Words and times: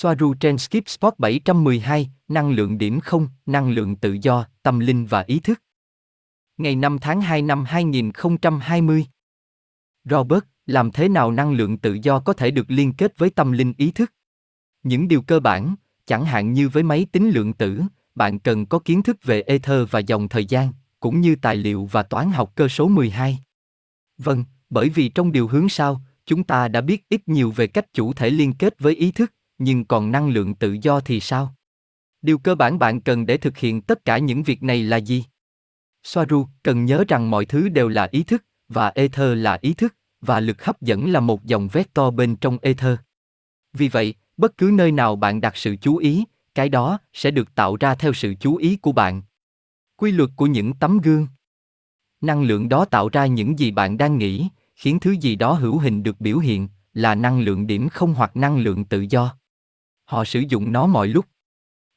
Soaru 0.00 0.34
trên 0.34 0.58
Skip 0.58 0.88
Spot 0.88 1.14
712, 1.18 2.10
năng 2.28 2.50
lượng 2.50 2.78
điểm 2.78 3.00
không, 3.00 3.28
năng 3.46 3.70
lượng 3.70 3.96
tự 3.96 4.16
do, 4.22 4.46
tâm 4.62 4.78
linh 4.78 5.06
và 5.06 5.24
ý 5.26 5.38
thức. 5.40 5.62
Ngày 6.56 6.76
5 6.76 6.98
tháng 6.98 7.20
2 7.20 7.42
năm 7.42 7.64
2020. 7.64 9.06
Robert, 10.04 10.44
làm 10.66 10.92
thế 10.92 11.08
nào 11.08 11.32
năng 11.32 11.52
lượng 11.52 11.78
tự 11.78 11.98
do 12.02 12.20
có 12.20 12.32
thể 12.32 12.50
được 12.50 12.70
liên 12.70 12.92
kết 12.92 13.18
với 13.18 13.30
tâm 13.30 13.52
linh 13.52 13.72
ý 13.76 13.90
thức? 13.90 14.12
Những 14.82 15.08
điều 15.08 15.22
cơ 15.22 15.40
bản, 15.40 15.74
chẳng 16.06 16.24
hạn 16.24 16.52
như 16.52 16.68
với 16.68 16.82
máy 16.82 17.06
tính 17.12 17.30
lượng 17.30 17.52
tử, 17.52 17.82
bạn 18.14 18.38
cần 18.38 18.66
có 18.66 18.78
kiến 18.78 19.02
thức 19.02 19.16
về 19.24 19.42
ether 19.42 19.88
và 19.90 19.98
dòng 19.98 20.28
thời 20.28 20.46
gian, 20.46 20.72
cũng 21.00 21.20
như 21.20 21.36
tài 21.42 21.56
liệu 21.56 21.88
và 21.92 22.02
toán 22.02 22.30
học 22.30 22.52
cơ 22.54 22.68
số 22.68 22.88
12. 22.88 23.38
Vâng, 24.18 24.44
bởi 24.70 24.88
vì 24.88 25.08
trong 25.08 25.32
điều 25.32 25.48
hướng 25.48 25.68
sau, 25.68 26.00
chúng 26.26 26.44
ta 26.44 26.68
đã 26.68 26.80
biết 26.80 27.08
ít 27.08 27.28
nhiều 27.28 27.50
về 27.50 27.66
cách 27.66 27.92
chủ 27.92 28.12
thể 28.12 28.30
liên 28.30 28.52
kết 28.54 28.74
với 28.78 28.94
ý 28.94 29.12
thức, 29.12 29.32
nhưng 29.58 29.84
còn 29.84 30.12
năng 30.12 30.28
lượng 30.28 30.54
tự 30.54 30.76
do 30.82 31.00
thì 31.00 31.20
sao? 31.20 31.54
Điều 32.22 32.38
cơ 32.38 32.54
bản 32.54 32.78
bạn 32.78 33.00
cần 33.00 33.26
để 33.26 33.36
thực 33.36 33.58
hiện 33.58 33.82
tất 33.82 34.04
cả 34.04 34.18
những 34.18 34.42
việc 34.42 34.62
này 34.62 34.82
là 34.82 34.96
gì? 34.96 35.24
Soaru 36.02 36.46
cần 36.62 36.84
nhớ 36.84 37.04
rằng 37.08 37.30
mọi 37.30 37.44
thứ 37.44 37.68
đều 37.68 37.88
là 37.88 38.08
ý 38.10 38.22
thức, 38.22 38.44
và 38.68 38.88
ether 38.88 39.38
là 39.38 39.58
ý 39.60 39.74
thức, 39.74 39.94
và 40.20 40.40
lực 40.40 40.64
hấp 40.64 40.82
dẫn 40.82 41.12
là 41.12 41.20
một 41.20 41.44
dòng 41.44 41.68
vector 41.68 42.14
bên 42.14 42.36
trong 42.36 42.58
ether. 42.62 42.98
Vì 43.72 43.88
vậy, 43.88 44.14
bất 44.36 44.56
cứ 44.56 44.70
nơi 44.74 44.92
nào 44.92 45.16
bạn 45.16 45.40
đặt 45.40 45.56
sự 45.56 45.76
chú 45.76 45.96
ý, 45.96 46.24
cái 46.54 46.68
đó 46.68 46.98
sẽ 47.12 47.30
được 47.30 47.54
tạo 47.54 47.76
ra 47.76 47.94
theo 47.94 48.12
sự 48.12 48.34
chú 48.40 48.56
ý 48.56 48.76
của 48.76 48.92
bạn. 48.92 49.22
Quy 49.96 50.12
luật 50.12 50.30
của 50.36 50.46
những 50.46 50.72
tấm 50.74 50.98
gương. 50.98 51.26
Năng 52.20 52.42
lượng 52.42 52.68
đó 52.68 52.84
tạo 52.84 53.08
ra 53.08 53.26
những 53.26 53.58
gì 53.58 53.70
bạn 53.70 53.98
đang 53.98 54.18
nghĩ, 54.18 54.48
khiến 54.76 55.00
thứ 55.00 55.10
gì 55.10 55.36
đó 55.36 55.52
hữu 55.52 55.78
hình 55.78 56.02
được 56.02 56.20
biểu 56.20 56.38
hiện, 56.38 56.68
là 56.94 57.14
năng 57.14 57.40
lượng 57.40 57.66
điểm 57.66 57.88
không 57.88 58.14
hoặc 58.14 58.36
năng 58.36 58.58
lượng 58.58 58.84
tự 58.84 59.06
do. 59.10 59.37
Họ 60.08 60.24
sử 60.24 60.40
dụng 60.48 60.72
nó 60.72 60.86
mọi 60.86 61.08
lúc. 61.08 61.26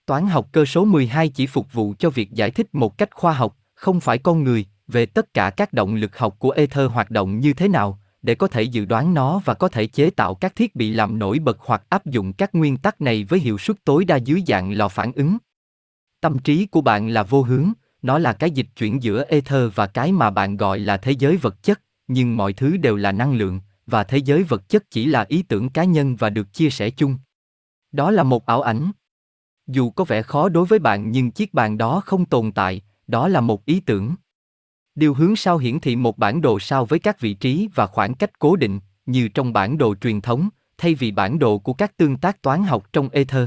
Toán 0.05 0.27
học 0.27 0.47
cơ 0.51 0.65
số 0.65 0.85
12 0.85 1.29
chỉ 1.29 1.47
phục 1.47 1.73
vụ 1.73 1.93
cho 1.99 2.09
việc 2.09 2.31
giải 2.31 2.51
thích 2.51 2.67
một 2.71 2.97
cách 2.97 3.09
khoa 3.15 3.33
học, 3.33 3.57
không 3.73 3.99
phải 3.99 4.17
con 4.17 4.43
người, 4.43 4.65
về 4.87 5.05
tất 5.05 5.33
cả 5.33 5.49
các 5.49 5.73
động 5.73 5.95
lực 5.95 6.17
học 6.17 6.35
của 6.39 6.51
ether 6.51 6.91
hoạt 6.91 7.11
động 7.11 7.39
như 7.39 7.53
thế 7.53 7.67
nào, 7.67 7.99
để 8.21 8.35
có 8.35 8.47
thể 8.47 8.63
dự 8.63 8.85
đoán 8.85 9.13
nó 9.13 9.41
và 9.45 9.53
có 9.53 9.67
thể 9.67 9.87
chế 9.87 10.09
tạo 10.09 10.35
các 10.35 10.55
thiết 10.55 10.75
bị 10.75 10.91
làm 10.91 11.19
nổi 11.19 11.39
bật 11.39 11.57
hoặc 11.59 11.83
áp 11.89 12.05
dụng 12.05 12.33
các 12.33 12.55
nguyên 12.55 12.77
tắc 12.77 13.01
này 13.01 13.23
với 13.23 13.39
hiệu 13.39 13.57
suất 13.57 13.77
tối 13.83 14.05
đa 14.05 14.15
dưới 14.15 14.43
dạng 14.47 14.71
lò 14.71 14.87
phản 14.87 15.11
ứng. 15.11 15.37
Tâm 16.21 16.39
trí 16.39 16.65
của 16.65 16.81
bạn 16.81 17.09
là 17.09 17.23
vô 17.23 17.41
hướng, 17.41 17.71
nó 18.01 18.19
là 18.19 18.33
cái 18.33 18.51
dịch 18.51 18.67
chuyển 18.77 19.03
giữa 19.03 19.25
ether 19.27 19.71
và 19.75 19.87
cái 19.87 20.11
mà 20.11 20.29
bạn 20.29 20.57
gọi 20.57 20.79
là 20.79 20.97
thế 20.97 21.11
giới 21.11 21.37
vật 21.37 21.63
chất, 21.63 21.81
nhưng 22.07 22.37
mọi 22.37 22.53
thứ 22.53 22.77
đều 22.77 22.95
là 22.95 23.11
năng 23.11 23.33
lượng, 23.33 23.59
và 23.85 24.03
thế 24.03 24.17
giới 24.17 24.43
vật 24.43 24.69
chất 24.69 24.83
chỉ 24.89 25.05
là 25.05 25.25
ý 25.27 25.41
tưởng 25.41 25.69
cá 25.69 25.83
nhân 25.83 26.15
và 26.15 26.29
được 26.29 26.53
chia 26.53 26.69
sẻ 26.69 26.89
chung. 26.89 27.17
Đó 27.91 28.11
là 28.11 28.23
một 28.23 28.45
ảo 28.45 28.61
ảnh. 28.61 28.91
Dù 29.67 29.89
có 29.89 30.03
vẻ 30.03 30.21
khó 30.21 30.49
đối 30.49 30.65
với 30.65 30.79
bạn 30.79 31.11
nhưng 31.11 31.31
chiếc 31.31 31.53
bàn 31.53 31.77
đó 31.77 32.01
không 32.05 32.25
tồn 32.25 32.51
tại, 32.51 32.81
đó 33.07 33.27
là 33.27 33.41
một 33.41 33.65
ý 33.65 33.79
tưởng. 33.79 34.15
Điều 34.95 35.13
hướng 35.13 35.35
sau 35.35 35.57
hiển 35.57 35.79
thị 35.79 35.95
một 35.95 36.17
bản 36.17 36.41
đồ 36.41 36.59
sao 36.59 36.85
với 36.85 36.99
các 36.99 37.19
vị 37.19 37.33
trí 37.33 37.69
và 37.75 37.87
khoảng 37.87 38.13
cách 38.13 38.39
cố 38.39 38.55
định, 38.55 38.79
như 39.05 39.27
trong 39.27 39.53
bản 39.53 39.77
đồ 39.77 39.95
truyền 39.95 40.21
thống, 40.21 40.49
thay 40.77 40.95
vì 40.95 41.11
bản 41.11 41.39
đồ 41.39 41.57
của 41.57 41.73
các 41.73 41.97
tương 41.97 42.17
tác 42.17 42.41
toán 42.41 42.63
học 42.63 42.87
trong 42.93 43.09
Ether. 43.09 43.45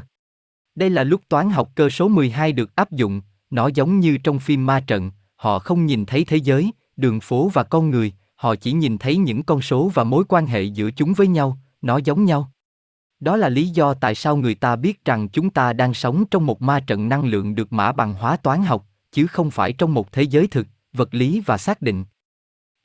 Đây 0.74 0.90
là 0.90 1.04
lúc 1.04 1.20
toán 1.28 1.50
học 1.50 1.70
cơ 1.74 1.88
số 1.88 2.08
12 2.08 2.52
được 2.52 2.76
áp 2.76 2.92
dụng, 2.92 3.20
nó 3.50 3.70
giống 3.74 4.00
như 4.00 4.18
trong 4.18 4.38
phim 4.38 4.66
ma 4.66 4.80
trận, 4.80 5.10
họ 5.36 5.58
không 5.58 5.86
nhìn 5.86 6.06
thấy 6.06 6.24
thế 6.24 6.36
giới, 6.36 6.70
đường 6.96 7.20
phố 7.20 7.50
và 7.52 7.62
con 7.62 7.90
người, 7.90 8.12
họ 8.36 8.54
chỉ 8.54 8.72
nhìn 8.72 8.98
thấy 8.98 9.16
những 9.16 9.42
con 9.42 9.62
số 9.62 9.90
và 9.94 10.04
mối 10.04 10.24
quan 10.28 10.46
hệ 10.46 10.62
giữa 10.62 10.90
chúng 10.90 11.12
với 11.12 11.26
nhau, 11.26 11.58
nó 11.82 11.96
giống 11.96 12.24
nhau. 12.24 12.50
Đó 13.20 13.36
là 13.36 13.48
lý 13.48 13.68
do 13.68 13.94
tại 13.94 14.14
sao 14.14 14.36
người 14.36 14.54
ta 14.54 14.76
biết 14.76 15.04
rằng 15.04 15.28
chúng 15.28 15.50
ta 15.50 15.72
đang 15.72 15.94
sống 15.94 16.24
trong 16.30 16.46
một 16.46 16.62
ma 16.62 16.80
trận 16.80 17.08
năng 17.08 17.24
lượng 17.24 17.54
được 17.54 17.72
mã 17.72 17.92
bằng 17.92 18.14
hóa 18.14 18.36
toán 18.36 18.62
học, 18.62 18.86
chứ 19.12 19.26
không 19.26 19.50
phải 19.50 19.72
trong 19.72 19.94
một 19.94 20.12
thế 20.12 20.22
giới 20.22 20.46
thực, 20.46 20.66
vật 20.92 21.14
lý 21.14 21.42
và 21.46 21.58
xác 21.58 21.82
định. 21.82 22.04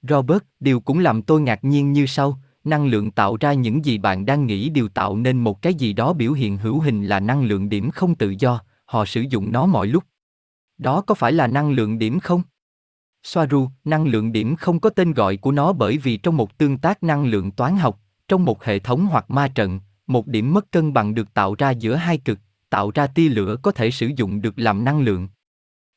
Robert, 0.01 0.43
điều 0.59 0.79
cũng 0.79 0.99
làm 0.99 1.21
tôi 1.21 1.41
ngạc 1.41 1.63
nhiên 1.63 1.93
như 1.93 2.05
sau, 2.05 2.39
năng 2.63 2.85
lượng 2.85 3.11
tạo 3.11 3.37
ra 3.39 3.53
những 3.53 3.85
gì 3.85 3.97
bạn 3.97 4.25
đang 4.25 4.45
nghĩ 4.45 4.69
đều 4.69 4.89
tạo 4.89 5.17
nên 5.17 5.37
một 5.37 5.61
cái 5.61 5.73
gì 5.73 5.93
đó 5.93 6.13
biểu 6.13 6.33
hiện 6.33 6.57
hữu 6.57 6.79
hình 6.79 7.05
là 7.05 7.19
năng 7.19 7.43
lượng 7.43 7.69
điểm 7.69 7.91
không 7.91 8.15
tự 8.15 8.35
do, 8.39 8.61
họ 8.85 9.05
sử 9.05 9.21
dụng 9.21 9.51
nó 9.51 9.65
mọi 9.65 9.87
lúc. 9.87 10.03
Đó 10.77 11.01
có 11.01 11.15
phải 11.15 11.31
là 11.31 11.47
năng 11.47 11.71
lượng 11.71 11.99
điểm 11.99 12.19
không? 12.19 12.41
Soaru, 13.23 13.69
năng 13.83 14.05
lượng 14.05 14.31
điểm 14.31 14.55
không 14.55 14.79
có 14.79 14.89
tên 14.89 15.13
gọi 15.13 15.37
của 15.37 15.51
nó 15.51 15.73
bởi 15.73 15.97
vì 15.97 16.17
trong 16.17 16.37
một 16.37 16.57
tương 16.57 16.77
tác 16.77 17.03
năng 17.03 17.25
lượng 17.25 17.51
toán 17.51 17.77
học, 17.77 17.99
trong 18.27 18.45
một 18.45 18.63
hệ 18.63 18.79
thống 18.79 19.05
hoặc 19.05 19.31
ma 19.31 19.47
trận, 19.47 19.79
một 20.09 20.27
điểm 20.27 20.53
mất 20.53 20.71
cân 20.71 20.93
bằng 20.93 21.15
được 21.15 21.33
tạo 21.33 21.55
ra 21.57 21.71
giữa 21.71 21.95
hai 21.95 22.17
cực, 22.17 22.39
tạo 22.69 22.91
ra 22.95 23.07
tia 23.07 23.29
lửa 23.29 23.55
có 23.61 23.71
thể 23.71 23.91
sử 23.91 24.11
dụng 24.15 24.41
được 24.41 24.59
làm 24.59 24.83
năng 24.83 24.99
lượng. 24.99 25.27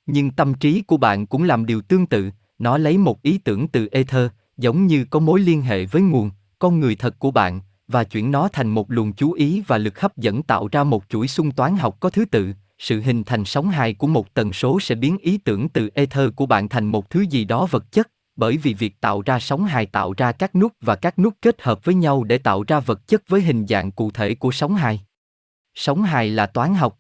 Nhưng 0.06 0.30
tâm 0.30 0.54
trí 0.54 0.82
của 0.82 0.96
bạn 0.96 1.26
cũng 1.26 1.42
làm 1.42 1.66
điều 1.66 1.80
tương 1.80 2.06
tự, 2.06 2.30
nó 2.58 2.78
lấy 2.78 2.98
một 2.98 3.22
ý 3.22 3.38
tưởng 3.38 3.68
từ 3.68 3.88
ether, 3.92 4.30
giống 4.56 4.86
như 4.86 5.04
có 5.04 5.18
mối 5.18 5.40
liên 5.40 5.62
hệ 5.62 5.86
với 5.86 6.02
nguồn, 6.02 6.30
con 6.58 6.80
người 6.80 6.96
thật 6.96 7.18
của 7.18 7.30
bạn, 7.30 7.60
và 7.88 8.04
chuyển 8.04 8.30
nó 8.30 8.48
thành 8.48 8.68
một 8.68 8.90
luồng 8.90 9.12
chú 9.12 9.32
ý 9.32 9.62
và 9.66 9.78
lực 9.78 10.00
hấp 10.00 10.16
dẫn 10.16 10.42
tạo 10.42 10.68
ra 10.72 10.84
một 10.84 11.04
chuỗi 11.08 11.28
xung 11.28 11.50
toán 11.50 11.76
học 11.76 11.96
có 12.00 12.10
thứ 12.10 12.24
tự, 12.24 12.52
sự 12.78 13.00
hình 13.00 13.24
thành 13.24 13.44
sóng 13.44 13.70
hài 13.70 13.94
của 13.94 14.06
một 14.06 14.34
tần 14.34 14.52
số 14.52 14.80
sẽ 14.80 14.94
biến 14.94 15.18
ý 15.18 15.38
tưởng 15.38 15.68
từ 15.68 15.90
ether 15.94 16.30
của 16.36 16.46
bạn 16.46 16.68
thành 16.68 16.86
một 16.86 17.10
thứ 17.10 17.20
gì 17.20 17.44
đó 17.44 17.66
vật 17.70 17.92
chất, 17.92 18.08
bởi 18.36 18.56
vì 18.56 18.74
việc 18.74 19.00
tạo 19.00 19.22
ra 19.26 19.38
sóng 19.38 19.64
hài 19.64 19.86
tạo 19.86 20.14
ra 20.16 20.32
các 20.32 20.54
nút 20.54 20.72
và 20.80 20.96
các 20.96 21.18
nút 21.18 21.34
kết 21.42 21.62
hợp 21.62 21.84
với 21.84 21.94
nhau 21.94 22.24
để 22.24 22.38
tạo 22.38 22.64
ra 22.68 22.80
vật 22.80 23.06
chất 23.06 23.22
với 23.28 23.40
hình 23.40 23.66
dạng 23.66 23.92
cụ 23.92 24.10
thể 24.10 24.34
của 24.34 24.52
sóng 24.52 24.74
hài. 24.74 25.04
Sóng 25.74 26.02
hài 26.02 26.30
là 26.30 26.46
toán 26.46 26.74
học. 26.74 26.98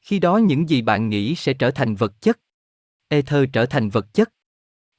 Khi 0.00 0.18
đó 0.18 0.36
những 0.36 0.68
gì 0.68 0.82
bạn 0.82 1.08
nghĩ 1.08 1.34
sẽ 1.34 1.54
trở 1.54 1.70
thành 1.70 1.94
vật 1.94 2.20
chất. 2.20 2.38
Ether 3.08 3.44
trở 3.52 3.66
thành 3.66 3.88
vật 3.88 4.14
chất. 4.14 4.32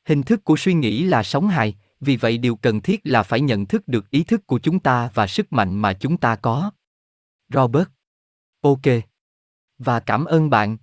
Hình 0.06 0.24
thức 0.24 0.44
của 0.44 0.56
suy 0.58 0.74
nghĩ 0.74 1.04
là 1.04 1.24
sóng 1.24 1.48
hài, 1.48 1.76
vì 2.00 2.18
vậy 2.18 2.38
điều 2.38 2.56
cần 2.56 2.82
thiết 2.82 3.02
là 3.04 3.24
phải 3.24 3.42
nhận 3.42 3.66
thức 3.66 3.88
được 3.88 4.10
ý 4.10 4.24
thức 4.24 4.48
của 4.48 4.60
chúng 4.60 4.80
ta 4.80 5.10
và 5.14 5.28
sức 5.28 5.54
mạnh 5.54 5.76
mà 5.76 5.94
chúng 5.94 6.18
ta 6.18 6.36
có. 6.36 6.72
Robert. 7.50 7.88
Ok. 8.62 8.82
Và 9.78 10.00
cảm 10.00 10.26
ơn 10.26 10.50
bạn. 10.50 10.78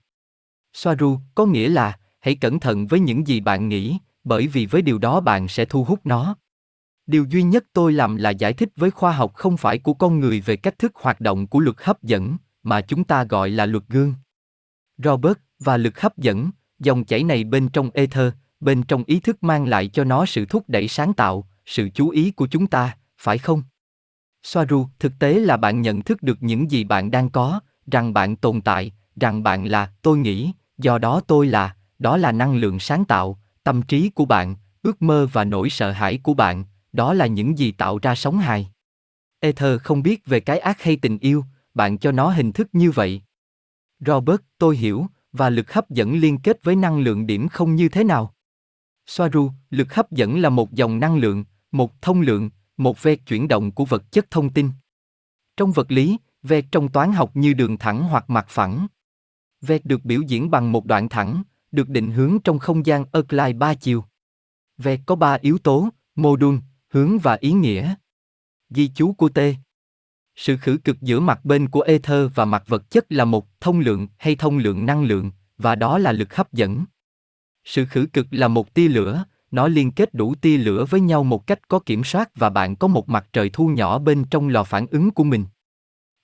Soaru 0.73 1.19
có 1.35 1.47
nghĩa 1.47 1.69
là 1.69 1.99
hãy 2.21 2.35
cẩn 2.35 2.61
thận 2.61 2.87
với 2.87 3.01
những 3.01 3.27
gì 3.27 3.41
bạn 3.41 3.69
nghĩ, 3.69 3.99
bởi 4.25 4.47
vì 4.47 4.67
với 4.67 4.83
điều 4.83 4.99
đó 4.99 5.21
bạn 5.21 5.49
sẽ 5.49 5.65
thu 5.65 5.85
hút 5.85 6.01
nó. 6.05 6.37
Điều 7.07 7.25
duy 7.25 7.43
nhất 7.43 7.65
tôi 7.73 7.93
làm 7.93 8.17
là 8.17 8.31
giải 8.31 8.53
thích 8.53 8.69
với 8.77 8.91
khoa 8.91 9.13
học 9.13 9.35
không 9.35 9.57
phải 9.57 9.79
của 9.79 9.95
con 9.95 10.21
người 10.21 10.41
về 10.41 10.57
cách 10.57 10.79
thức 10.79 10.93
hoạt 10.95 11.21
động 11.21 11.47
của 11.47 11.61
luật 11.61 11.77
hấp 11.79 12.03
dẫn, 12.03 12.37
mà 12.63 12.81
chúng 12.81 13.05
ta 13.05 13.25
gọi 13.25 13.51
là 13.51 13.67
luật 13.67 13.85
gương. 13.89 14.15
Robert 14.99 15.39
và 15.59 15.77
lực 15.77 16.01
hấp 16.01 16.19
dẫn, 16.19 16.51
dòng 16.79 17.05
chảy 17.05 17.25
này 17.25 17.45
bên 17.45 17.69
trong 17.69 17.91
ether, 17.95 18.33
bên 18.61 18.83
trong 18.83 19.05
ý 19.07 19.21
thức 19.21 19.43
mang 19.43 19.67
lại 19.67 19.89
cho 19.89 20.05
nó 20.05 20.27
sự 20.27 20.47
thúc 20.47 20.65
đẩy 20.69 20.89
sáng 20.89 21.15
tạo, 21.15 21.49
sự 21.67 21.89
chú 21.95 22.09
ý 22.09 22.31
của 22.31 22.47
chúng 22.47 22.67
ta, 22.67 22.97
phải 23.19 23.39
không? 23.39 23.63
Soaru, 24.43 24.87
thực 24.99 25.13
tế 25.19 25.35
là 25.35 25.57
bạn 25.57 25.83
nhận 25.83 26.03
thức 26.03 26.23
được 26.23 26.43
những 26.43 26.71
gì 26.71 26.85
bạn 26.85 27.11
đang 27.11 27.31
có, 27.31 27.61
rằng 27.93 28.13
bạn 28.13 28.37
tồn 28.37 28.61
tại, 28.61 28.93
rằng 29.21 29.43
bạn 29.43 29.65
là, 29.65 29.93
tôi 30.03 30.19
nghĩ, 30.19 30.53
do 30.79 30.99
đó 30.99 31.21
tôi 31.27 31.47
là, 31.47 31.77
đó 31.99 32.17
là 32.17 32.33
năng 32.33 32.57
lượng 32.57 32.79
sáng 32.79 33.05
tạo, 33.05 33.41
tâm 33.71 33.83
trí 33.83 34.11
của 34.11 34.25
bạn, 34.25 34.57
ước 34.83 35.03
mơ 35.03 35.29
và 35.33 35.45
nỗi 35.45 35.71
sợ 35.71 35.91
hãi 35.91 36.19
của 36.23 36.35
bạn, 36.35 36.65
đó 36.93 37.15
là 37.15 37.27
những 37.27 37.59
gì 37.59 37.73
tạo 37.73 37.99
ra 38.03 38.15
sống 38.15 38.39
hài. 38.39 38.71
Ether 39.41 39.81
không 39.81 40.03
biết 40.03 40.27
về 40.27 40.41
cái 40.41 40.59
ác 40.59 40.83
hay 40.83 40.97
tình 40.97 41.19
yêu, 41.19 41.45
bạn 41.75 41.99
cho 41.99 42.13
nó 42.13 42.31
hình 42.31 42.53
thức 42.53 42.69
như 42.73 42.91
vậy. 42.91 43.23
Robert, 44.07 44.41
tôi 44.59 44.77
hiểu, 44.77 45.07
và 45.33 45.51
lực 45.51 45.73
hấp 45.73 45.91
dẫn 45.91 46.15
liên 46.15 46.39
kết 46.39 46.65
với 46.65 46.77
năng 46.77 46.99
lượng 46.99 47.27
điểm 47.27 47.49
không 47.49 47.75
như 47.75 47.89
thế 47.89 48.05
nào. 48.05 48.35
Soaru, 49.07 49.51
lực 49.71 49.95
hấp 49.95 50.11
dẫn 50.11 50.41
là 50.41 50.49
một 50.49 50.73
dòng 50.73 51.01
năng 51.01 51.17
lượng, 51.17 51.45
một 51.73 52.03
thông 52.03 52.21
lượng, 52.21 52.51
một 52.77 53.03
ve 53.03 53.17
chuyển 53.17 53.49
động 53.49 53.71
của 53.71 53.85
vật 53.85 54.13
chất 54.13 54.31
thông 54.31 54.51
tin. 54.51 54.71
Trong 55.57 55.73
vật 55.73 55.93
lý, 55.93 56.17
ve 56.43 56.63
trong 56.63 56.89
toán 56.89 57.13
học 57.13 57.31
như 57.35 57.53
đường 57.53 57.79
thẳng 57.79 58.03
hoặc 58.03 58.31
mặt 58.31 58.47
phẳng. 58.49 58.87
ve 59.61 59.79
được 59.85 60.05
biểu 60.05 60.21
diễn 60.21 60.51
bằng 60.51 60.73
một 60.73 60.87
đoạn 60.87 61.09
thẳng, 61.09 61.43
được 61.73 61.89
định 61.89 62.11
hướng 62.11 62.39
trong 62.45 62.59
không 62.59 62.87
gian 62.87 63.05
Erklai 63.13 63.53
ba 63.53 63.75
chiều. 63.75 64.05
Vẹt 64.79 65.01
có 65.07 65.15
ba 65.15 65.39
yếu 65.41 65.59
tố, 65.59 65.89
mô 66.15 66.37
đun, 66.37 66.61
hướng 66.89 67.19
và 67.19 67.37
ý 67.41 67.53
nghĩa. 67.53 67.95
Ghi 68.71 68.91
chú 68.95 69.13
của 69.13 69.29
T. 69.29 69.39
Sự 70.37 70.57
khử 70.57 70.79
cực 70.85 71.01
giữa 71.01 71.21
mặt 71.21 71.45
bên 71.45 71.69
của 71.69 71.81
ether 71.81 72.31
và 72.35 72.45
mặt 72.45 72.63
vật 72.67 72.91
chất 72.91 73.13
là 73.13 73.25
một 73.25 73.61
thông 73.61 73.81
lượng 73.81 74.09
hay 74.17 74.37
thông 74.37 74.59
lượng 74.59 74.87
năng 74.87 75.05
lượng, 75.05 75.31
và 75.59 75.75
đó 75.75 75.99
là 75.99 76.13
lực 76.13 76.35
hấp 76.35 76.53
dẫn. 76.53 76.85
Sự 77.65 77.85
khử 77.85 78.07
cực 78.13 78.27
là 78.31 78.49
một 78.49 78.75
tia 78.75 78.89
lửa, 78.89 79.25
nó 79.51 79.69
liên 79.69 79.93
kết 79.93 80.15
đủ 80.15 80.35
tia 80.35 80.57
lửa 80.57 80.85
với 80.91 81.01
nhau 81.01 81.25
một 81.25 81.47
cách 81.47 81.69
có 81.69 81.79
kiểm 81.79 82.05
soát 82.05 82.31
và 82.35 82.51
bạn 82.51 82.77
có 82.77 82.89
một 82.89 83.09
mặt 83.09 83.29
trời 83.33 83.51
thu 83.53 83.69
nhỏ 83.69 83.99
bên 83.99 84.25
trong 84.31 84.49
lò 84.49 84.65
phản 84.65 84.87
ứng 84.87 85.11
của 85.11 85.25
mình. 85.25 85.45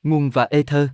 Nguồn 0.02 0.30
và 0.30 0.44
ether 0.44 0.88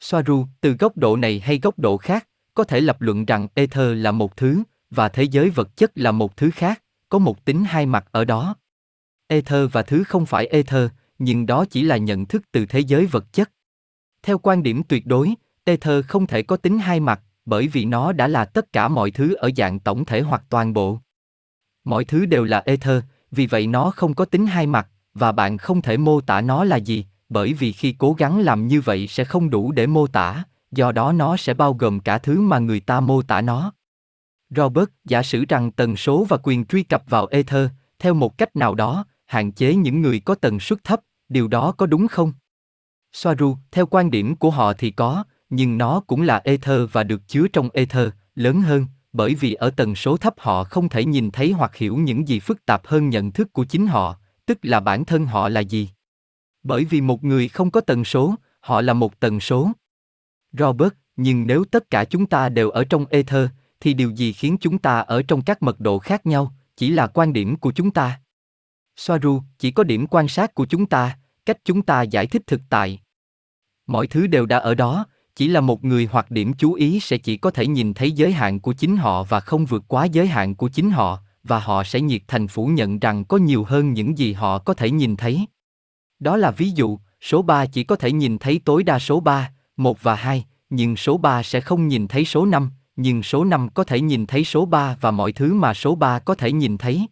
Soaru, 0.00 0.46
từ 0.60 0.72
góc 0.72 0.96
độ 0.96 1.16
này 1.16 1.40
hay 1.40 1.58
góc 1.58 1.78
độ 1.78 1.96
khác, 1.96 2.28
có 2.56 2.64
thể 2.64 2.80
lập 2.80 3.00
luận 3.00 3.24
rằng 3.24 3.48
ether 3.54 3.98
là 3.98 4.12
một 4.12 4.36
thứ, 4.36 4.62
và 4.90 5.08
thế 5.08 5.22
giới 5.22 5.50
vật 5.50 5.76
chất 5.76 5.92
là 5.94 6.12
một 6.12 6.36
thứ 6.36 6.50
khác, 6.50 6.82
có 7.08 7.18
một 7.18 7.44
tính 7.44 7.64
hai 7.64 7.86
mặt 7.86 8.04
ở 8.12 8.24
đó. 8.24 8.56
Ether 9.26 9.72
và 9.72 9.82
thứ 9.82 10.04
không 10.04 10.26
phải 10.26 10.46
ether, 10.46 10.90
nhưng 11.18 11.46
đó 11.46 11.64
chỉ 11.70 11.82
là 11.82 11.96
nhận 11.96 12.26
thức 12.26 12.42
từ 12.52 12.66
thế 12.66 12.80
giới 12.80 13.06
vật 13.06 13.32
chất. 13.32 13.50
Theo 14.22 14.38
quan 14.38 14.62
điểm 14.62 14.82
tuyệt 14.88 15.06
đối, 15.06 15.34
ether 15.64 16.04
không 16.06 16.26
thể 16.26 16.42
có 16.42 16.56
tính 16.56 16.78
hai 16.78 17.00
mặt, 17.00 17.20
bởi 17.44 17.68
vì 17.68 17.84
nó 17.84 18.12
đã 18.12 18.28
là 18.28 18.44
tất 18.44 18.72
cả 18.72 18.88
mọi 18.88 19.10
thứ 19.10 19.34
ở 19.34 19.50
dạng 19.56 19.78
tổng 19.78 20.04
thể 20.04 20.20
hoặc 20.20 20.42
toàn 20.48 20.72
bộ. 20.72 20.98
Mọi 21.84 22.04
thứ 22.04 22.26
đều 22.26 22.44
là 22.44 22.62
ether, 22.66 23.02
vì 23.30 23.46
vậy 23.46 23.66
nó 23.66 23.90
không 23.90 24.14
có 24.14 24.24
tính 24.24 24.46
hai 24.46 24.66
mặt, 24.66 24.88
và 25.14 25.32
bạn 25.32 25.58
không 25.58 25.82
thể 25.82 25.96
mô 25.96 26.20
tả 26.20 26.40
nó 26.40 26.64
là 26.64 26.76
gì, 26.76 27.06
bởi 27.28 27.52
vì 27.52 27.72
khi 27.72 27.94
cố 27.98 28.12
gắng 28.12 28.40
làm 28.40 28.66
như 28.66 28.80
vậy 28.80 29.06
sẽ 29.06 29.24
không 29.24 29.50
đủ 29.50 29.72
để 29.72 29.86
mô 29.86 30.06
tả, 30.06 30.44
do 30.76 30.92
đó 30.92 31.12
nó 31.12 31.36
sẽ 31.36 31.54
bao 31.54 31.74
gồm 31.74 32.00
cả 32.00 32.18
thứ 32.18 32.40
mà 32.40 32.58
người 32.58 32.80
ta 32.80 33.00
mô 33.00 33.22
tả 33.22 33.40
nó. 33.40 33.72
Robert 34.50 34.88
giả 35.04 35.22
sử 35.22 35.44
rằng 35.48 35.72
tần 35.72 35.96
số 35.96 36.24
và 36.24 36.36
quyền 36.42 36.64
truy 36.64 36.82
cập 36.82 37.02
vào 37.08 37.26
ether, 37.26 37.68
theo 37.98 38.14
một 38.14 38.38
cách 38.38 38.56
nào 38.56 38.74
đó, 38.74 39.04
hạn 39.26 39.52
chế 39.52 39.74
những 39.74 40.02
người 40.02 40.20
có 40.20 40.34
tần 40.34 40.60
suất 40.60 40.84
thấp, 40.84 41.00
điều 41.28 41.48
đó 41.48 41.72
có 41.72 41.86
đúng 41.86 42.08
không? 42.08 42.32
Soaru, 43.12 43.56
theo 43.70 43.86
quan 43.86 44.10
điểm 44.10 44.36
của 44.36 44.50
họ 44.50 44.72
thì 44.72 44.90
có, 44.90 45.24
nhưng 45.50 45.78
nó 45.78 46.00
cũng 46.06 46.22
là 46.22 46.40
ether 46.44 46.80
và 46.92 47.04
được 47.04 47.28
chứa 47.28 47.46
trong 47.52 47.68
ether, 47.70 48.08
lớn 48.34 48.60
hơn, 48.60 48.86
bởi 49.12 49.34
vì 49.34 49.54
ở 49.54 49.70
tần 49.70 49.94
số 49.94 50.16
thấp 50.16 50.34
họ 50.38 50.64
không 50.64 50.88
thể 50.88 51.04
nhìn 51.04 51.30
thấy 51.30 51.52
hoặc 51.52 51.76
hiểu 51.76 51.96
những 51.96 52.28
gì 52.28 52.40
phức 52.40 52.66
tạp 52.66 52.86
hơn 52.86 53.08
nhận 53.08 53.32
thức 53.32 53.52
của 53.52 53.64
chính 53.64 53.86
họ, 53.86 54.16
tức 54.46 54.58
là 54.62 54.80
bản 54.80 55.04
thân 55.04 55.26
họ 55.26 55.48
là 55.48 55.60
gì. 55.60 55.90
Bởi 56.62 56.84
vì 56.84 57.00
một 57.00 57.24
người 57.24 57.48
không 57.48 57.70
có 57.70 57.80
tần 57.80 58.04
số, 58.04 58.34
họ 58.60 58.80
là 58.80 58.92
một 58.92 59.20
tần 59.20 59.40
số. 59.40 59.70
Robert, 60.58 60.92
nhưng 61.16 61.46
nếu 61.46 61.64
tất 61.64 61.90
cả 61.90 62.04
chúng 62.04 62.26
ta 62.26 62.48
đều 62.48 62.70
ở 62.70 62.84
trong 62.84 63.06
ether, 63.06 63.48
thì 63.80 63.94
điều 63.94 64.10
gì 64.10 64.32
khiến 64.32 64.56
chúng 64.60 64.78
ta 64.78 65.00
ở 65.00 65.22
trong 65.22 65.42
các 65.42 65.62
mật 65.62 65.80
độ 65.80 65.98
khác 65.98 66.26
nhau, 66.26 66.54
chỉ 66.76 66.90
là 66.90 67.06
quan 67.06 67.32
điểm 67.32 67.56
của 67.56 67.72
chúng 67.72 67.90
ta. 67.90 68.20
Soaru, 68.96 69.42
chỉ 69.58 69.70
có 69.70 69.84
điểm 69.84 70.06
quan 70.06 70.28
sát 70.28 70.54
của 70.54 70.66
chúng 70.66 70.86
ta, 70.86 71.18
cách 71.46 71.58
chúng 71.64 71.82
ta 71.82 72.02
giải 72.02 72.26
thích 72.26 72.42
thực 72.46 72.60
tại. 72.68 73.00
Mọi 73.86 74.06
thứ 74.06 74.26
đều 74.26 74.46
đã 74.46 74.58
ở 74.58 74.74
đó, 74.74 75.06
chỉ 75.36 75.48
là 75.48 75.60
một 75.60 75.84
người 75.84 76.08
hoặc 76.12 76.30
điểm 76.30 76.52
chú 76.52 76.72
ý 76.72 77.00
sẽ 77.00 77.18
chỉ 77.18 77.36
có 77.36 77.50
thể 77.50 77.66
nhìn 77.66 77.94
thấy 77.94 78.12
giới 78.12 78.32
hạn 78.32 78.60
của 78.60 78.72
chính 78.72 78.96
họ 78.96 79.22
và 79.22 79.40
không 79.40 79.64
vượt 79.64 79.84
quá 79.88 80.04
giới 80.04 80.26
hạn 80.26 80.54
của 80.54 80.68
chính 80.68 80.90
họ, 80.90 81.18
và 81.44 81.58
họ 81.58 81.84
sẽ 81.84 82.00
nhiệt 82.00 82.22
thành 82.28 82.48
phủ 82.48 82.66
nhận 82.66 82.98
rằng 82.98 83.24
có 83.24 83.36
nhiều 83.36 83.64
hơn 83.64 83.92
những 83.92 84.18
gì 84.18 84.32
họ 84.32 84.58
có 84.58 84.74
thể 84.74 84.90
nhìn 84.90 85.16
thấy. 85.16 85.46
Đó 86.18 86.36
là 86.36 86.50
ví 86.50 86.70
dụ, 86.70 86.98
số 87.20 87.42
3 87.42 87.66
chỉ 87.66 87.84
có 87.84 87.96
thể 87.96 88.12
nhìn 88.12 88.38
thấy 88.38 88.60
tối 88.64 88.82
đa 88.82 88.98
số 88.98 89.20
3, 89.20 89.50
1 89.76 90.02
và 90.02 90.14
2, 90.14 90.44
nhưng 90.70 90.96
số 90.96 91.18
3 91.18 91.42
sẽ 91.42 91.60
không 91.60 91.88
nhìn 91.88 92.08
thấy 92.08 92.24
số 92.24 92.46
5, 92.46 92.70
nhưng 92.96 93.22
số 93.22 93.44
5 93.44 93.68
có 93.74 93.84
thể 93.84 94.00
nhìn 94.00 94.26
thấy 94.26 94.44
số 94.44 94.66
3 94.66 94.96
và 95.00 95.10
mọi 95.10 95.32
thứ 95.32 95.54
mà 95.54 95.74
số 95.74 95.94
3 95.94 96.18
có 96.18 96.34
thể 96.34 96.52
nhìn 96.52 96.78
thấy. 96.78 97.06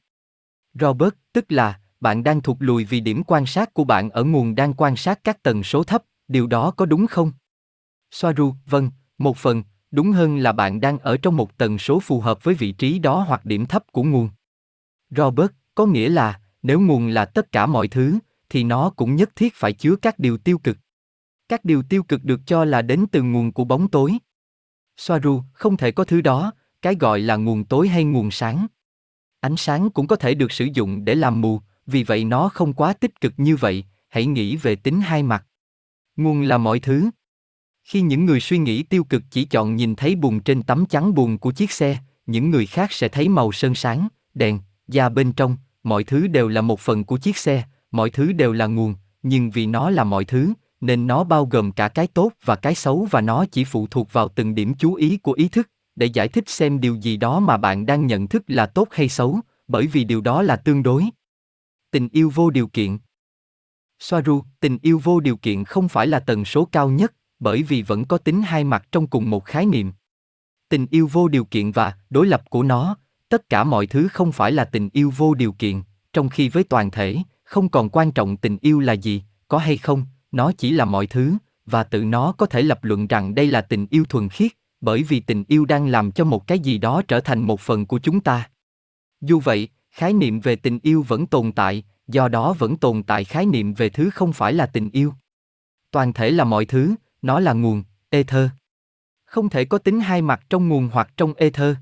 Robert, 0.81 1.15
tức 1.33 1.45
là, 1.49 1.81
bạn 2.01 2.25
đang 2.25 2.41
thụt 2.41 2.57
lùi 2.61 2.85
vì 2.85 3.01
điểm 3.01 3.23
quan 3.27 3.47
sát 3.47 3.75
của 3.75 3.85
bạn 3.85 4.11
ở 4.11 4.25
nguồn 4.25 4.55
đang 4.55 4.75
quan 4.75 4.97
sát 4.97 5.25
các 5.25 5.43
tần 5.43 5.63
số 5.63 5.85
thấp, 5.85 6.03
điều 6.29 6.47
đó 6.47 6.71
có 6.71 6.87
đúng 6.87 7.07
không? 7.07 7.33
Soaru, 8.11 8.55
vâng, 8.67 8.91
một 9.19 9.37
phần, 9.37 9.63
đúng 9.91 10.13
hơn 10.13 10.39
là 10.39 10.53
bạn 10.53 10.81
đang 10.81 10.99
ở 10.99 11.17
trong 11.17 11.37
một 11.37 11.59
tần 11.59 11.79
số 11.79 12.01
phù 12.01 12.21
hợp 12.21 12.45
với 12.45 12.55
vị 12.55 12.73
trí 12.73 12.99
đó 12.99 13.25
hoặc 13.29 13.45
điểm 13.45 13.67
thấp 13.67 13.85
của 13.93 14.03
nguồn. 14.03 14.29
Robert, 15.11 15.51
có 15.75 15.87
nghĩa 15.87 16.09
là, 16.09 16.41
nếu 16.63 16.81
nguồn 16.81 17.09
là 17.09 17.25
tất 17.25 17.53
cả 17.53 17.67
mọi 17.67 17.89
thứ, 17.89 18.19
thì 18.49 18.65
nó 18.65 18.91
cũng 18.91 19.17
nhất 19.17 19.31
thiết 19.37 19.55
phải 19.55 19.73
chứa 19.73 19.97
các 19.97 20.19
điều 20.19 20.39
tiêu 20.39 20.59
cực. 20.59 20.77
Các 21.49 21.65
điều 21.65 21.83
tiêu 21.83 22.03
cực 22.03 22.25
được 22.25 22.41
cho 22.47 22.65
là 22.65 22.83
đến 22.83 23.07
từ 23.13 23.23
nguồn 23.23 23.53
của 23.53 23.65
bóng 23.65 23.89
tối. 23.89 24.19
Soaru, 24.97 25.43
không 25.53 25.77
thể 25.77 25.93
có 25.93 26.05
thứ 26.05 26.21
đó, 26.21 26.53
cái 26.83 26.95
gọi 26.95 27.21
là 27.21 27.37
nguồn 27.37 27.65
tối 27.65 27.89
hay 27.89 28.05
nguồn 28.05 28.31
sáng. 28.31 28.67
Ánh 29.41 29.57
sáng 29.57 29.91
cũng 29.91 30.07
có 30.07 30.17
thể 30.17 30.35
được 30.35 30.53
sử 30.53 30.69
dụng 30.75 31.05
để 31.05 31.15
làm 31.15 31.41
mù, 31.41 31.61
vì 31.87 32.03
vậy 32.03 32.25
nó 32.25 32.49
không 32.49 32.73
quá 32.73 32.93
tích 32.93 33.21
cực 33.21 33.35
như 33.37 33.57
vậy, 33.57 33.85
hãy 34.09 34.27
nghĩ 34.27 34.57
về 34.57 34.77
tính 34.77 35.01
hai 35.01 35.23
mặt. 35.23 35.47
Nguồn 36.17 36.43
là 36.43 36.59
mọi 36.59 36.81
thứ. 36.81 37.11
Khi 37.85 38.01
những 38.01 38.25
người 38.25 38.41
suy 38.41 38.59
nghĩ 38.59 38.83
tiêu 38.83 39.05
cực 39.05 39.23
chỉ 39.31 39.45
chọn 39.45 39.77
nhìn 39.77 39.95
thấy 39.95 40.17
bùn 40.17 40.41
trên 40.41 40.63
tấm 40.63 40.87
chắn 40.87 41.15
bùn 41.15 41.39
của 41.39 41.53
chiếc 41.53 41.71
xe, 41.71 41.99
những 42.27 42.51
người 42.51 42.67
khác 42.67 42.93
sẽ 42.93 43.09
thấy 43.09 43.29
màu 43.29 43.53
sơn 43.53 43.75
sáng, 43.75 44.09
đèn, 44.35 44.61
da 44.89 45.09
bên 45.09 45.33
trong, 45.33 45.57
mọi 45.83 46.05
thứ 46.05 46.27
đều 46.27 46.49
là 46.49 46.61
một 46.61 46.81
phần 46.81 47.05
của 47.05 47.17
chiếc 47.17 47.37
xe, 47.37 47.65
mọi 47.91 48.11
thứ 48.11 48.33
đều 48.33 48.53
là 48.53 48.67
nguồn, 48.67 48.95
nhưng 49.23 49.51
vì 49.51 49.67
nó 49.67 49.91
là 49.91 50.05
mọi 50.05 50.25
thứ, 50.25 50.53
nên 50.87 51.07
nó 51.07 51.25
bao 51.25 51.47
gồm 51.47 51.73
cả 51.73 51.89
cái 51.89 52.07
tốt 52.07 52.33
và 52.45 52.57
cái 52.57 52.75
xấu 52.75 53.09
và 53.11 53.21
nó 53.21 53.45
chỉ 53.47 53.65
phụ 53.65 53.87
thuộc 53.87 54.13
vào 54.13 54.29
từng 54.29 54.55
điểm 54.55 54.75
chú 54.75 54.95
ý 54.95 55.17
của 55.17 55.33
ý 55.33 55.49
thức. 55.49 55.71
Để 55.97 56.07
giải 56.07 56.29
thích 56.29 56.49
xem 56.49 56.81
điều 56.81 56.95
gì 56.95 57.17
đó 57.17 57.41
mà 57.41 57.57
bạn 57.57 57.87
đang 57.87 58.07
nhận 58.07 58.29
thức 58.29 58.43
là 58.47 58.67
tốt 58.67 58.89
hay 58.91 59.09
xấu, 59.09 59.41
bởi 59.69 59.87
vì 59.87 60.05
điều 60.05 60.21
đó 60.21 60.43
là 60.43 60.57
tương 60.57 60.83
đối. 60.83 61.05
Tình 61.91 62.09
yêu 62.09 62.31
vô 62.35 62.51
điều 62.51 62.67
kiện. 62.67 62.99
Soaru, 63.99 64.43
tình 64.61 64.79
yêu 64.83 65.01
vô 65.05 65.21
điều 65.21 65.37
kiện 65.37 65.65
không 65.65 65.89
phải 65.89 66.07
là 66.07 66.21
tần 66.21 66.45
số 66.45 66.65
cao 66.65 66.91
nhất, 66.91 67.15
bởi 67.39 67.63
vì 67.63 67.83
vẫn 67.83 68.05
có 68.05 68.19
tính 68.19 68.43
hai 68.43 68.65
mặt 68.65 68.87
trong 68.93 69.07
cùng 69.07 69.31
một 69.31 69.45
khái 69.45 69.67
niệm. 69.67 69.93
Tình 70.69 70.87
yêu 70.91 71.09
vô 71.13 71.29
điều 71.29 71.45
kiện 71.45 71.71
và 71.71 71.95
đối 72.11 72.27
lập 72.27 72.51
của 72.51 72.63
nó, 72.63 72.97
tất 73.29 73.49
cả 73.49 73.65
mọi 73.65 73.87
thứ 73.87 74.09
không 74.09 74.33
phải 74.33 74.53
là 74.53 74.65
tình 74.65 74.89
yêu 74.93 75.13
vô 75.17 75.35
điều 75.35 75.53
kiện, 75.53 75.83
trong 76.13 76.29
khi 76.29 76.49
với 76.49 76.65
toàn 76.65 76.91
thể, 76.91 77.17
không 77.45 77.69
còn 77.69 77.89
quan 77.89 78.13
trọng 78.13 78.37
tình 78.37 78.59
yêu 78.61 78.81
là 78.81 78.93
gì, 78.93 79.23
có 79.49 79.59
hay 79.59 79.77
không 79.77 80.05
nó 80.35 80.53
chỉ 80.59 80.71
là 80.71 80.85
mọi 80.85 81.07
thứ, 81.07 81.35
và 81.67 81.85
tự 81.85 82.05
nó 82.05 82.33
có 82.33 82.47
thể 82.47 82.63
lập 82.63 82.85
luận 82.85 83.07
rằng 83.07 83.35
đây 83.35 83.47
là 83.47 83.61
tình 83.61 83.87
yêu 83.91 84.05
thuần 84.05 84.29
khiết, 84.29 84.53
bởi 84.81 85.03
vì 85.03 85.21
tình 85.21 85.45
yêu 85.49 85.65
đang 85.65 85.87
làm 85.87 86.13
cho 86.13 86.25
một 86.25 86.47
cái 86.47 86.59
gì 86.59 86.79
đó 86.79 87.03
trở 87.09 87.21
thành 87.21 87.41
một 87.43 87.61
phần 87.61 87.87
của 87.87 87.99
chúng 87.99 88.21
ta. 88.21 88.51
Dù 89.21 89.41
vậy, 89.41 89.69
khái 89.91 90.13
niệm 90.13 90.41
về 90.41 90.57
tình 90.57 90.79
yêu 90.83 91.03
vẫn 91.03 91.27
tồn 91.27 91.53
tại, 91.53 91.85
do 92.09 92.29
đó 92.29 92.53
vẫn 92.53 92.77
tồn 92.77 93.03
tại 93.03 93.25
khái 93.25 93.47
niệm 93.47 93.75
về 93.75 93.89
thứ 93.89 94.11
không 94.11 94.33
phải 94.33 94.53
là 94.53 94.67
tình 94.67 94.91
yêu. 94.91 95.15
Toàn 95.91 96.13
thể 96.13 96.31
là 96.31 96.45
mọi 96.45 96.65
thứ, 96.65 96.95
nó 97.23 97.41
là 97.41 97.53
nguồn, 97.53 97.83
ether. 98.11 98.49
Không 99.25 99.49
thể 99.49 99.65
có 99.65 99.79
tính 99.79 100.01
hai 100.01 100.23
mặt 100.23 100.41
trong 100.51 100.69
nguồn 100.69 100.89
hoặc 100.93 101.11
trong 101.17 101.35
ether. 101.35 101.77